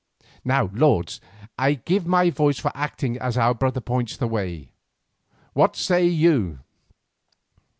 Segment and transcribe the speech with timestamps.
[0.43, 1.21] Now, lords,
[1.59, 4.71] I give my voice for acting as our brother points the way.
[5.53, 6.57] What say you?"